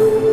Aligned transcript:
Bye. 0.00 0.29